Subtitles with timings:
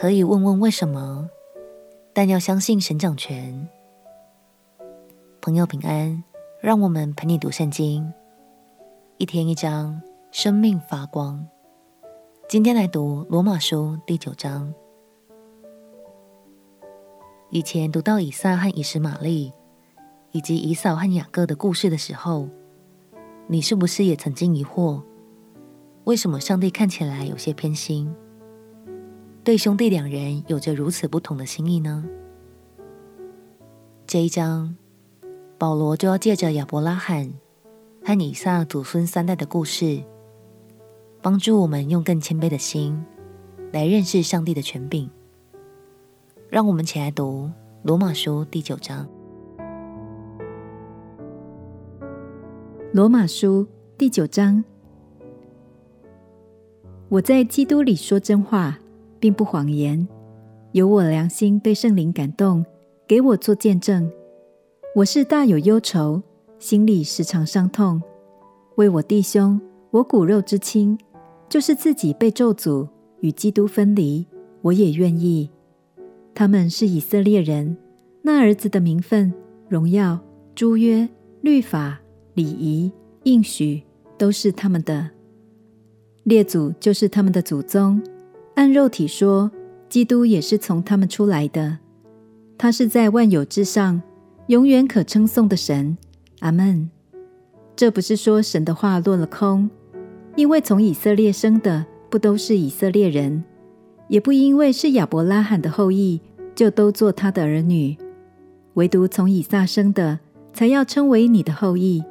[0.00, 1.28] 可以问问为什么，
[2.14, 3.68] 但要相信神掌权。
[5.42, 6.24] 朋友平安，
[6.62, 8.10] 让我们陪你读圣经，
[9.18, 10.00] 一天一章，
[10.30, 11.46] 生命发光。
[12.48, 14.72] 今天来读罗马书第九章。
[17.50, 19.52] 以前读到以撒和以实玛利，
[20.30, 22.48] 以及以扫和雅各的故事的时候，
[23.48, 25.02] 你是不是也曾经疑惑，
[26.04, 28.10] 为什么上帝看起来有些偏心？
[29.42, 32.04] 对兄弟两人有着如此不同的心意呢？
[34.06, 34.76] 这一章，
[35.56, 37.32] 保罗就要借着亚伯拉罕
[38.04, 40.02] 和以撒祖孙三代的故事，
[41.22, 43.02] 帮助我们用更谦卑的心
[43.72, 45.10] 来认识上帝的权柄。
[46.50, 47.50] 让我们起来读
[47.82, 49.08] 罗马书第九章。
[52.92, 53.66] 罗马书
[53.96, 54.62] 第九章，
[57.08, 58.78] 我在基督里说真话。
[59.20, 60.08] 并不谎言，
[60.72, 62.64] 有我良心被圣灵感动，
[63.06, 64.10] 给我做见证。
[64.96, 66.22] 我是大有忧愁，
[66.58, 68.02] 心里时常伤痛。
[68.76, 69.60] 为我弟兄，
[69.90, 70.98] 我骨肉之亲，
[71.50, 72.88] 就是自己被咒诅，
[73.20, 74.26] 与基督分离，
[74.62, 75.50] 我也愿意。
[76.34, 77.76] 他们是以色列人，
[78.22, 79.32] 那儿子的名分、
[79.68, 80.18] 荣耀、
[80.54, 81.06] 诸约、
[81.42, 82.00] 律法、
[82.32, 82.90] 礼仪、
[83.24, 83.82] 应许，
[84.16, 85.10] 都是他们的。
[86.24, 88.00] 列祖就是他们的祖宗。
[88.60, 89.50] 按肉体说，
[89.88, 91.78] 基督也是从他们出来的。
[92.58, 94.02] 他是在万有之上，
[94.48, 95.96] 永远可称颂的神。
[96.40, 96.90] 阿门。
[97.74, 99.70] 这不是说神的话落了空，
[100.36, 103.42] 因为从以色列生的不都是以色列人，
[104.08, 106.20] 也不因为是亚伯拉罕的后裔
[106.54, 107.96] 就都做他的儿女，
[108.74, 110.18] 唯独从以撒生的
[110.52, 112.04] 才要称为你的后裔。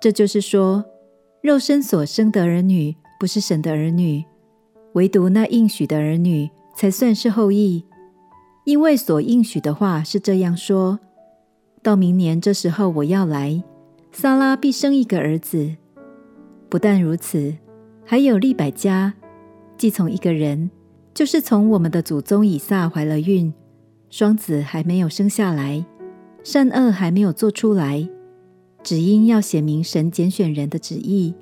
[0.00, 0.84] 这就是说，
[1.40, 4.24] 肉身所生的儿女不是神的儿女。
[4.94, 7.84] 唯独那应许的儿女才算是后裔，
[8.64, 10.98] 因为所应许的话是这样说：
[11.82, 13.62] 到明年这时候我要来，
[14.10, 15.76] 撒拉必生一个儿子。
[16.68, 17.54] 不但如此，
[18.04, 19.14] 还有利百加，
[19.76, 20.70] 既从一个人，
[21.14, 23.52] 就是从我们的祖宗以撒怀了孕，
[24.08, 25.84] 双子还没有生下来，
[26.42, 28.08] 善恶还没有做出来，
[28.82, 31.34] 只因要显明神拣选人的旨意，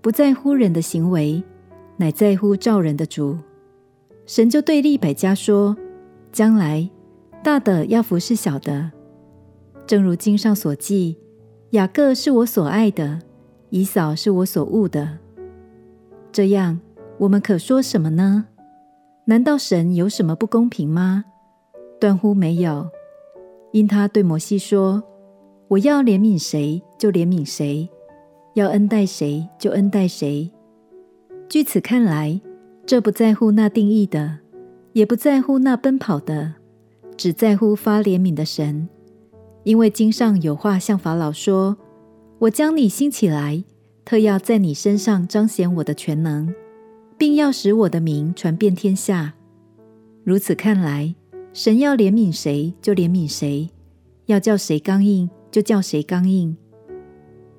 [0.00, 1.42] 不在乎人的行为。
[1.96, 3.38] 乃在乎召人的主，
[4.26, 5.76] 神就对利百加说
[6.32, 6.88] ：“将来
[7.42, 8.90] 大的要服侍小的，
[9.86, 11.18] 正如经上所记：
[11.70, 13.20] 雅各是我所爱的，
[13.70, 15.18] 以扫是我所恶的。
[16.32, 16.80] 这样，
[17.18, 18.46] 我们可说什么呢？
[19.26, 21.24] 难道神有什么不公平吗？
[22.00, 22.88] 断乎没有，
[23.70, 25.02] 因他对摩西说：
[25.68, 27.88] 我要怜悯谁就怜悯谁，
[28.54, 30.50] 要恩待谁就恩待谁。”
[31.52, 32.40] 据此看来，
[32.86, 34.38] 这不在乎那定义的，
[34.94, 36.54] 也不在乎那奔跑的，
[37.14, 38.88] 只在乎发怜悯的神。
[39.62, 41.76] 因为经上有话向法老说
[42.40, 43.62] ：“我将你兴起来，
[44.02, 46.54] 特要在你身上彰显我的全能，
[47.18, 49.34] 并要使我的名传遍天下。”
[50.24, 51.14] 如此看来，
[51.52, 53.68] 神要怜悯谁就怜悯谁，
[54.24, 56.56] 要叫谁刚硬就叫谁刚硬。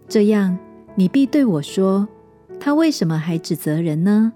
[0.08, 0.58] 这样，
[0.96, 2.08] 你必对我说。
[2.66, 4.32] 他为什么还指责人呢？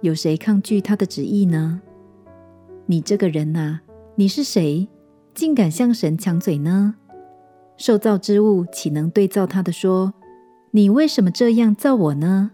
[0.00, 1.82] 有谁抗拒他的旨意呢？
[2.86, 3.80] 你这个人呐、
[4.14, 4.86] 你是谁，
[5.34, 6.94] 竟敢向神抢嘴呢？
[7.76, 10.14] 受造之物岂能对造他的说
[10.70, 12.52] ：“你为什么这样造我呢？”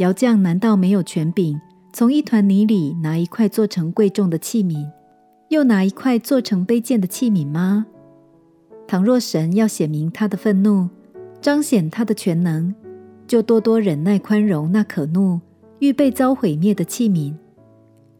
[0.00, 1.60] 窑匠难道没有权柄，
[1.92, 4.90] 从一团泥里拿一块做成贵重的器皿，
[5.50, 7.84] 又拿一块做成卑贱的器皿吗？
[8.88, 10.88] 倘若神要显明他的愤怒，
[11.42, 12.74] 彰显他的全能。
[13.30, 15.40] 就多多忍耐宽容那可怒、
[15.78, 17.32] 预备遭毁灭的器皿，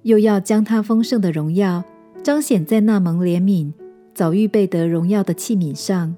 [0.03, 1.83] 又要将他丰盛的荣耀
[2.23, 3.73] 彰显在那蒙怜悯、
[4.15, 6.15] 早预备得荣耀的器皿上。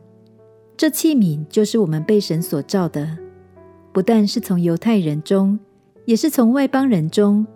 [0.76, 3.16] 这器皿就是我们被神所造的，
[3.94, 5.58] 不但是从犹太人中，
[6.04, 7.46] 也是从外邦人中。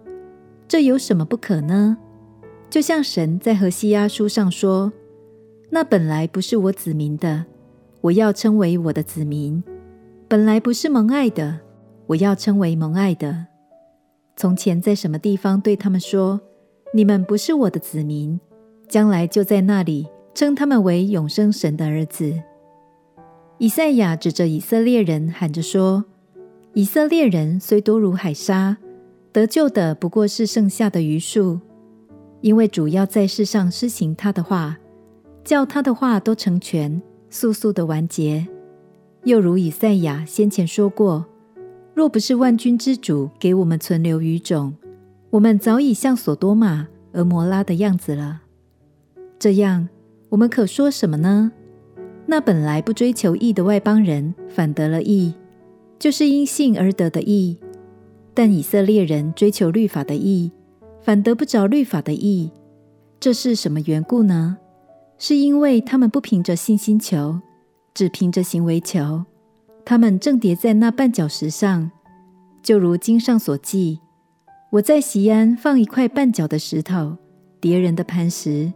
[0.66, 1.98] 这有什么不可呢？
[2.70, 4.90] 就像神在何西阿书上说
[5.68, 7.44] ：“那本来不是我子民的，
[8.00, 9.62] 我要称为我的子民。”
[10.28, 11.60] 本来不是蒙爱的，
[12.08, 13.46] 我要称为蒙爱的。
[14.34, 16.40] 从前在什么地方对他们说
[16.92, 18.40] ：“你们不是我的子民。”
[18.88, 22.34] 将来就在那里称他们为永生神的儿子。
[23.58, 26.04] 以赛亚指着以色列人喊着说
[26.74, 28.76] ：“以色列人虽多如海沙，
[29.30, 31.60] 得救的不过是剩下的余数，
[32.40, 34.76] 因为主要在世上施行他的话，
[35.44, 37.00] 叫他的话都成全，
[37.30, 38.44] 速速的完结。”
[39.26, 41.26] 又如以赛亚先前说过
[41.94, 44.74] ：“若不是万军之主给我们存留余种，
[45.30, 48.42] 我们早已像所多玛俄摩拉的样子了。
[49.36, 49.88] 这样，
[50.28, 51.50] 我们可说什么呢？
[52.26, 55.34] 那本来不追求义的外邦人反得了义，
[55.98, 57.56] 就是因信而得的义；
[58.32, 60.52] 但以色列人追求律法的义，
[61.00, 62.52] 反得不着律法的义。
[63.18, 64.58] 这是什么缘故呢？
[65.18, 67.40] 是因为他们不凭着信心求，
[67.96, 69.24] 只凭着行为瞧。
[69.82, 71.90] 他们正叠在那绊脚石上，
[72.62, 74.00] 就如经上所记
[74.68, 77.16] ：“我在西安放一块绊脚的石头，
[77.58, 78.70] 跌人的磐石，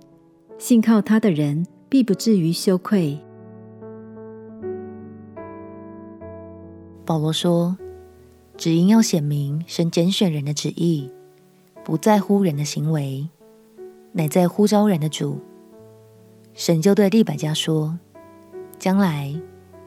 [0.57, 3.19] 信靠他的人必不至于羞愧。”
[7.05, 7.77] 保罗说
[8.57, 11.11] ：“只因要显明神拣选人的旨意，
[11.85, 13.29] 不在乎人的行为，
[14.13, 15.39] 乃在呼召人的主。
[16.55, 17.99] 神就对利百加说：
[18.81, 19.39] 将来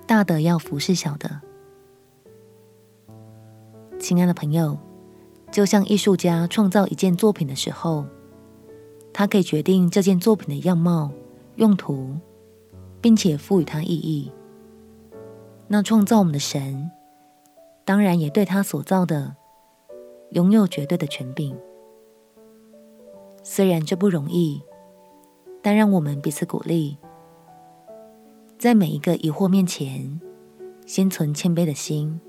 [0.05, 1.41] 大的要服侍小的。
[3.99, 4.77] 亲爱的朋友，
[5.51, 8.05] 就像艺术家创造一件作品的时候，
[9.11, 11.11] 他可以决定这件作品的样貌、
[11.55, 12.15] 用途，
[13.01, 14.31] 并且赋予它意义。
[15.67, 16.91] 那创造我们的神。”
[17.85, 19.35] 当然，也对他所造的
[20.31, 21.57] 拥有绝对的权柄。
[23.43, 24.61] 虽然这不容易，
[25.61, 26.97] 但让我们彼此鼓励，
[28.63, 30.21] 在每一个疑惑面前，
[30.85, 32.21] 先存谦卑的心，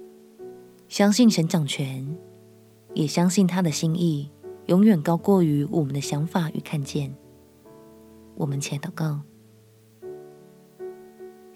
[0.88, 2.18] 相信神掌权，
[2.92, 4.32] 也相信他的心意
[4.66, 7.14] 永远高过于我们的想法与看见。
[8.34, 9.20] 我们且祷告，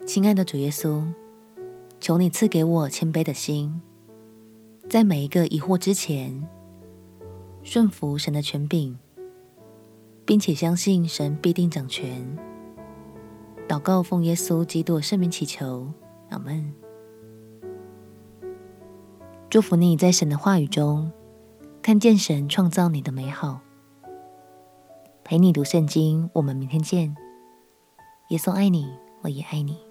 [0.06, 1.04] 亲爱的主耶稣，
[1.98, 3.82] 求你赐给我谦卑的心。
[4.88, 6.46] 在每一个疑惑之前，
[7.64, 8.96] 顺服神的权柄，
[10.24, 12.38] 并且相信神必定掌权。
[13.68, 15.86] 祷告奉耶稣基督圣名祈求，
[16.30, 16.72] 阿门。
[19.50, 21.12] 祝福你在神的话语中
[21.82, 23.60] 看见神创造你的美好。
[25.22, 27.14] 陪你读圣经，我们明天见。
[28.30, 29.87] 耶稣爱你，我也爱你。